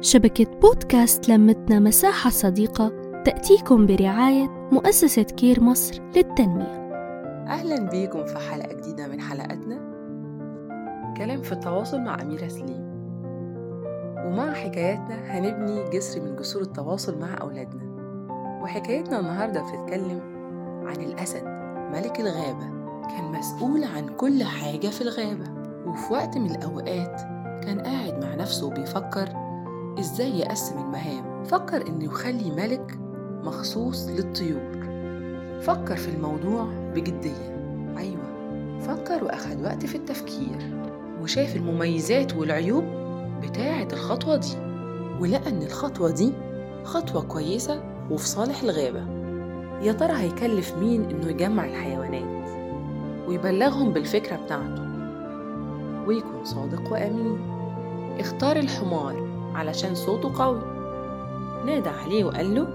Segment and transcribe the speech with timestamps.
[0.00, 2.92] شبكة بودكاست لمتنا مساحة صديقة
[3.24, 6.84] تأتيكم برعاية مؤسسة كير مصر للتنمية.
[7.48, 9.76] أهلا بيكم في حلقة جديدة من حلقاتنا.
[11.16, 12.84] كلام في التواصل مع أميرة سليم.
[14.26, 17.82] ومع حكاياتنا هنبني جسر من جسور التواصل مع أولادنا.
[18.62, 20.20] وحكايتنا النهاردة بتتكلم
[20.86, 21.44] عن الأسد
[21.92, 22.66] ملك الغابة
[23.08, 25.44] كان مسؤول عن كل حاجة في الغابة.
[25.86, 27.20] وفي وقت من الأوقات
[27.64, 29.43] كان قاعد مع نفسه وبيفكر
[29.98, 32.98] إزاي يقسم المهام؟ فكر إنه يخلي ملك
[33.44, 34.74] مخصوص للطيور.
[35.60, 37.54] فكر في الموضوع بجدية.
[37.98, 38.34] أيوة.
[38.80, 40.84] فكر وأخد وقت في التفكير.
[41.22, 42.84] وشاف المميزات والعيوب
[43.42, 44.56] بتاعة الخطوة دي.
[45.20, 46.32] ولقى إن الخطوة دي
[46.84, 49.04] خطوة كويسة وفي صالح الغابة.
[49.82, 52.44] يا ترى هيكلف مين إنه يجمع الحيوانات؟
[53.28, 54.84] ويبلغهم بالفكرة بتاعته.
[56.06, 57.38] ويكون صادق وأمين.
[58.20, 59.33] اختار الحمار.
[59.54, 60.60] علشان صوته قوي.
[61.66, 62.66] نادى عليه وقال له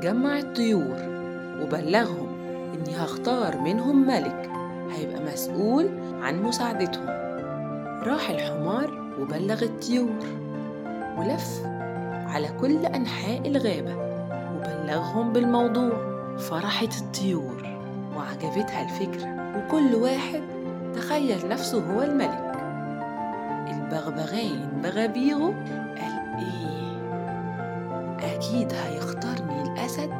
[0.00, 0.96] جمع الطيور
[1.62, 2.28] وبلغهم
[2.74, 4.50] إني هختار منهم ملك
[4.92, 5.88] هيبقى مسؤول
[6.22, 7.08] عن مساعدتهم.
[8.02, 10.24] راح الحمار وبلغ الطيور
[11.18, 11.62] ولف
[12.26, 13.96] على كل أنحاء الغابة
[14.56, 16.16] وبلغهم بالموضوع.
[16.38, 17.78] فرحت الطيور
[18.16, 20.42] وعجبتها الفكرة وكل واحد
[20.94, 22.45] تخيل نفسه هو الملك.
[23.86, 25.54] البغبغان بغبيغه
[25.96, 26.96] قال إيه
[28.34, 30.12] أكيد هيختارني الأسد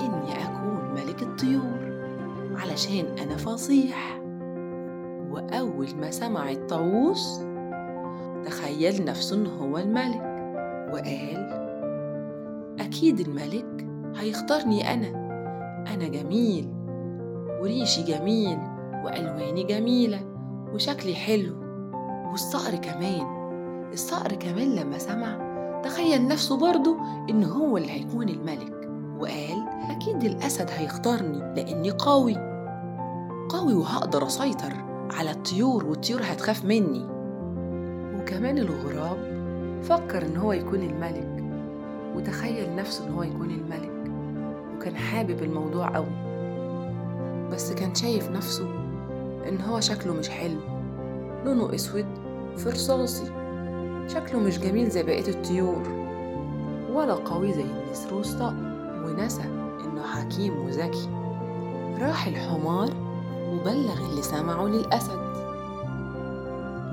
[0.00, 1.94] إني أكون ملك الطيور
[2.56, 4.20] علشان أنا فصيح.
[5.30, 7.44] وأول ما سمع الطاووس
[8.44, 10.22] تخيل نفسه إن هو الملك.
[10.92, 11.48] وقال
[12.80, 15.08] أكيد الملك هيختارني أنا.
[15.94, 16.68] أنا جميل
[17.60, 18.58] وريشي جميل
[19.04, 20.20] وألواني جميلة
[20.74, 21.63] وشكلي حلو.
[22.34, 23.26] والصقر كمان.
[23.92, 25.38] الصقر كمان لما سمع
[25.84, 26.96] تخيل نفسه برضه
[27.30, 28.88] إن هو اللي هيكون الملك.
[29.18, 32.36] وقال أكيد الأسد هيختارني لأني قوي.
[33.48, 34.72] قوي وهقدر أسيطر
[35.10, 37.06] على الطيور والطيور هتخاف مني.
[38.18, 39.18] وكمان الغراب
[39.82, 41.44] فكر إن هو يكون الملك.
[42.16, 44.12] وتخيل نفسه إن هو يكون الملك.
[44.76, 46.24] وكان حابب الموضوع قوي
[47.52, 48.68] بس كان شايف نفسه
[49.48, 50.60] إن هو شكله مش حلو.
[51.44, 52.23] لونه أسود
[52.56, 53.24] في رصاصي
[54.08, 55.82] شكله مش جميل زي بقية الطيور.
[56.92, 58.54] ولا قوي زي النسر والصقر
[59.04, 59.42] ونسى
[59.84, 61.08] إنه حكيم وذكي.
[62.00, 62.90] راح الحمار
[63.52, 65.24] وبلغ اللي سمعه للأسد.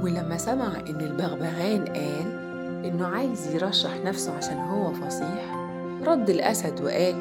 [0.04, 2.42] ولما سمع إن البغبغان قال
[2.86, 5.70] إنه عايز يرشح نفسه عشان هو فصيح
[6.08, 7.16] رد الأسد وقال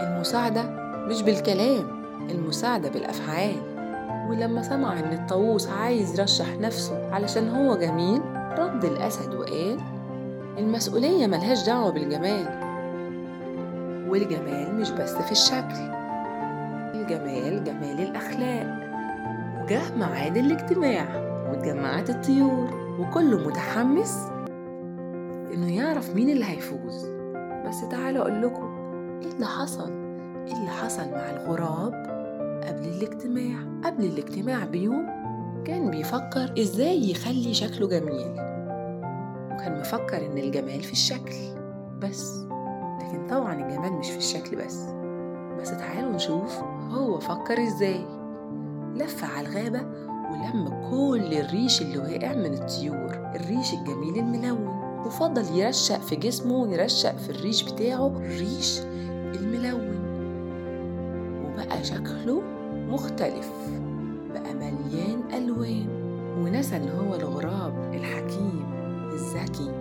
[0.00, 0.62] المساعدة
[1.08, 3.73] مش بالكلام المساعدة بالأفعال.
[4.28, 8.20] ولما سمع إن الطاووس عايز يرشح نفسه علشان هو جميل
[8.58, 9.80] رد الأسد وقال
[10.58, 12.46] المسؤولية ملهاش دعوة بالجمال.
[14.08, 15.94] والجمال مش بس في الشكل
[16.94, 18.84] الجمال جمال الأخلاق.
[19.62, 21.06] وجه ميعاد الاجتماع
[21.50, 24.28] واتجمعت الطيور وكله متحمس
[25.54, 27.06] إنه يعرف مين اللي هيفوز.
[27.66, 28.74] بس تعالوا أقول لكم
[29.22, 29.90] إيه اللي حصل؟
[30.46, 32.13] إيه اللي حصل مع الغراب؟
[32.66, 33.58] قبل الاجتماع.
[33.84, 35.06] قبل الاجتماع بيوم
[35.64, 38.32] كان بيفكر إزاي يخلي شكله جميل.
[39.52, 41.34] وكان مفكر إن الجمال في الشكل
[42.02, 42.46] بس.
[43.00, 44.80] لكن طبعا الجمال مش في الشكل بس.
[45.60, 46.58] بس تعالوا نشوف
[46.90, 48.06] هو فكر إزاي.
[48.94, 49.80] لف على الغابة
[50.30, 54.84] ولم كل الريش اللي واقع من الطيور الريش الجميل الملون.
[55.06, 58.80] وفضل يرشق في جسمه ويرشق في الريش بتاعه الريش
[59.34, 60.03] الملون.
[61.64, 62.42] وبقى شكله
[62.88, 63.50] مختلف
[64.34, 65.86] بقى مليان ألوان
[66.38, 68.64] ونسى إن هو الغراب الحكيم
[69.12, 69.72] الذكي.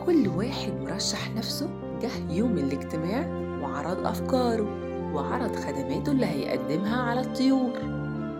[0.00, 1.68] وكل واحد مرشح نفسه
[2.02, 3.26] جه يوم الاجتماع
[3.62, 4.66] وعرض أفكاره
[5.14, 7.70] وعرض خدماته اللي هيقدمها على الطيور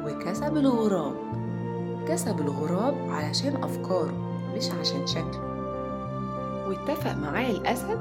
[0.06, 1.14] وكسب الغراب.
[2.08, 4.14] كسب الغراب علشان أفكاره
[4.56, 5.54] مش عشان شكله.
[6.68, 7.98] واتفق معاه الأسد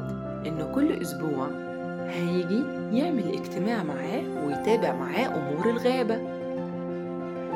[0.48, 1.48] إنه كل أسبوع
[2.08, 2.64] هيجي
[2.94, 6.16] يعمل اجتماع معاه ويتابع معاه أمور الغابة.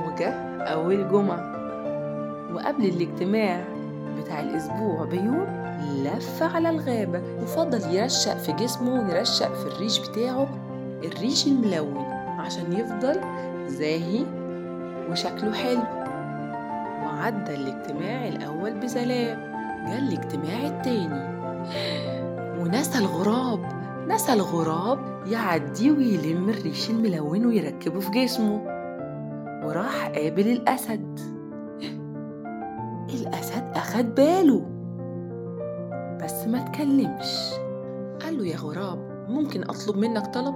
[0.08, 1.58] وجه أول جمعة.
[2.54, 3.64] وقبل الاجتماع
[4.18, 5.48] بتاع الأسبوع بيوم
[6.04, 7.22] لف على الغابة.
[7.42, 10.48] وفضل يرشق في جسمه ويرشق في الريش بتاعه.
[11.04, 12.06] الريش الملون
[12.40, 13.20] عشان يفضل
[13.68, 14.26] زاهي
[15.12, 15.84] وشكله حلو.
[17.04, 19.58] وعدى الاجتماع الأول بسلام.
[19.88, 21.38] جه الاجتماع التاني.
[22.60, 23.77] ونسى الغراب.
[24.08, 28.62] نسى الغراب يعدي ويلم الريش الملون ويركبه في جسمه.
[29.66, 31.20] وراح قابل الأسد.
[33.10, 34.66] الأسد أخد باله.
[36.24, 37.52] بس ما تكلمش
[38.22, 40.56] قال له يا غراب ممكن أطلب منك طلب؟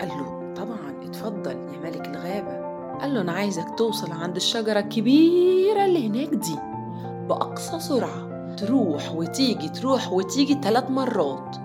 [0.00, 2.66] قال له طبعا اتفضل يا ملك الغابة.
[2.98, 6.56] قال له أنا عايزك توصل عند الشجرة الكبيرة اللي هناك دي.
[7.28, 8.54] بأقصى سرعة.
[8.56, 11.56] تروح وتيجي تروح وتيجي ثلاث مرات.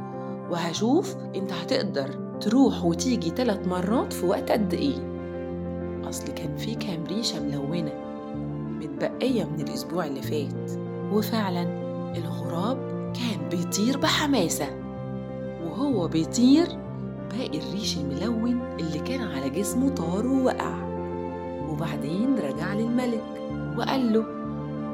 [0.51, 2.09] وهشوف انت هتقدر
[2.42, 5.12] تروح وتيجي ثلاث مرات في وقت قد إيه.
[6.09, 7.92] أصل كان في كام ريشة ملونة
[8.80, 10.71] متبقية من الأسبوع اللي فات
[11.13, 11.63] وفعلا
[12.18, 12.77] الغراب
[13.13, 14.65] كان بيطير بحماسة
[15.65, 16.68] وهو بيطير
[17.31, 20.92] باقي الريش الملون اللي كان على جسمه طار ووقع.
[21.69, 23.24] وبعدين رجع للملك
[23.77, 24.25] وقال له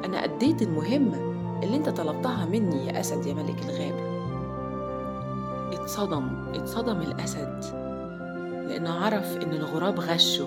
[0.04, 1.18] أنا أديت المهمة
[1.62, 4.07] اللي انت طلبتها مني يا أسد يا ملك الغابة.
[5.88, 7.64] اتصدم اتصدم الأسد.
[8.68, 10.44] لأنه عرف إن الغراب غشه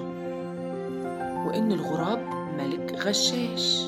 [1.47, 2.19] وإن الغراب
[2.57, 3.87] ملك غشاش.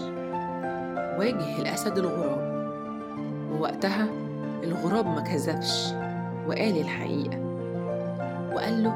[1.19, 2.73] واجه الأسد الغراب.
[3.51, 4.07] ووقتها
[4.63, 5.93] الغراب ما كذبش
[6.47, 7.37] وقال الحقيقة.
[8.53, 8.93] وقال له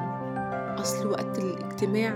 [0.81, 2.13] أصل وقت الاجتماع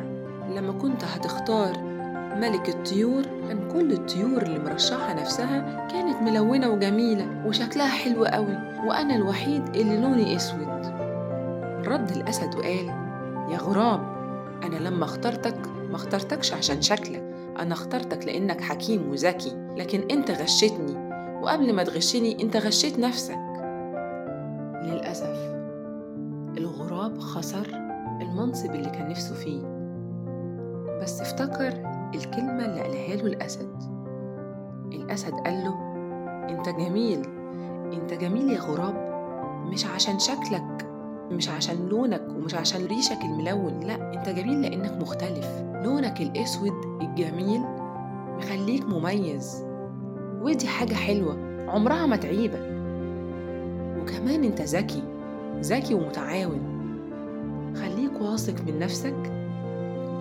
[0.55, 1.90] لما كنت هتختار
[2.39, 9.15] ملك الطيور كان كل الطيور اللي مرشحة نفسها كانت ملونة وجميلة وشكلها حلو قوي وأنا
[9.15, 10.71] الوحيد اللي لوني أسود.
[11.87, 12.85] رد الأسد وقال
[13.51, 13.99] يا غراب
[14.63, 15.57] أنا لما اخترتك
[15.89, 17.23] ما اخترتكش عشان شكلك
[17.59, 21.11] أنا اخترتك لأنك حكيم وذكي لكن أنت غشتني
[21.41, 23.39] وقبل ما تغشني أنت غشيت نفسك.
[24.83, 25.51] للأسف
[26.57, 27.67] الغراب خسر
[28.21, 29.61] المنصب اللي كان نفسه فيه.
[31.01, 33.75] بس افتكر الكلمة اللي قالها له الأسد.
[34.91, 35.73] الأسد قال له
[36.49, 37.25] أنت جميل
[37.93, 39.11] أنت جميل يا غراب.
[39.71, 40.87] مش عشان شكلك
[41.31, 45.63] مش عشان لونك ومش عشان ريشك الملون لا أنت جميل لأنك مختلف.
[45.83, 47.61] لونك الأسود الجميل
[48.37, 49.65] مخليك مميز.
[50.41, 51.37] ودي حاجة حلوة
[51.69, 52.71] عمرها ما تعيبك.
[54.01, 55.03] وكمان أنت ذكي
[55.59, 56.61] ذكي ومتعاون.
[57.75, 59.31] خليك واثق من نفسك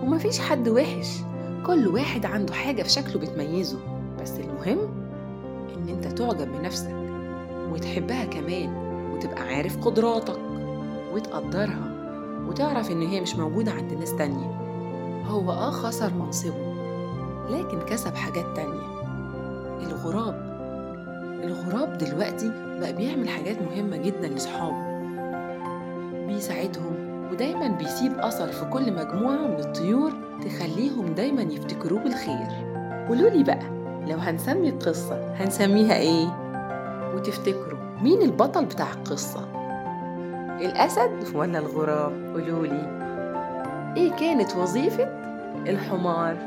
[0.03, 1.21] ومفيش حد وحش.
[1.65, 3.79] كل واحد عنده حاجة في شكله بتميزه
[4.21, 4.79] بس المهم
[5.77, 6.95] إن أنت تعجب بنفسك
[7.71, 8.73] وتحبها كمان
[9.13, 10.39] وتبقى عارف قدراتك
[11.13, 11.91] وتقدرها
[12.47, 14.57] وتعرف إن هي مش موجودة عند ناس تانية.
[15.27, 16.73] هو آه خسر منصبه
[17.49, 19.01] لكن كسب حاجات تانية.
[19.87, 20.51] الغراب
[21.43, 24.91] الغراب دلوقتي بقى بيعمل حاجات مهمة جدا لصحابه.
[26.27, 26.95] بيساعدهم
[27.31, 30.11] ودايما بيسيب أثر في كل مجموعة من الطيور
[30.45, 32.47] تخليهم دايما يفتكروه بالخير
[33.07, 36.27] قولولي بقى لو هنسمي القصة هنسميها إيه؟
[37.15, 39.47] وتفتكروا مين البطل بتاع القصة؟
[40.61, 43.01] الأسد ولا الغراب؟ قولولي
[43.97, 45.03] إيه كانت وظيفة
[45.67, 46.37] الحمار؟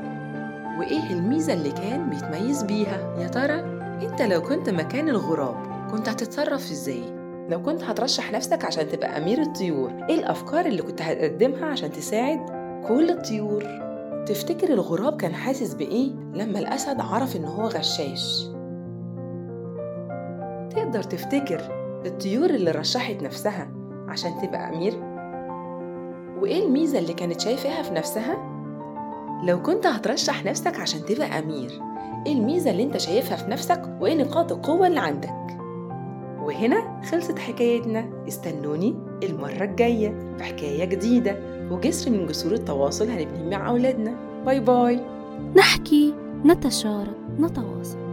[0.79, 3.61] وإيه الميزة اللي كان بيتميز بيها؟ يا ترى
[4.06, 5.56] أنت لو كنت مكان الغراب
[5.90, 7.02] كنت هتتصرف إزاي؟
[7.49, 12.40] لو كنت هترشح نفسك عشان تبقى أمير الطيور إيه الأفكار اللي كنت هتقدمها عشان تساعد
[12.88, 13.83] كل الطيور؟
[14.26, 18.49] تفتكر الغراب كان حاسس بإيه لما الأسد عرف إن هو غشاش؟
[20.71, 21.61] تقدر تفتكر
[22.06, 23.71] الطيور اللي رشحت نفسها
[24.09, 24.94] عشان تبقى أمير؟
[26.43, 28.37] وإيه الميزة اللي كانت شايفاها في نفسها؟
[29.44, 31.71] لو كنت هترشح نفسك عشان تبقى أمير
[32.26, 35.35] إيه الميزة اللي أنت شايفها في نفسك وإيه نقاط القوة اللي عندك؟
[36.43, 43.68] وهنا خلصت حكايتنا استنوني المرة الجاية في حكاية جديدة وجسر من جسور التواصل هنبنيه مع
[43.68, 44.14] أولادنا.
[44.47, 45.00] باي باي.
[45.56, 48.03] نحكي نتشارك نتواصل.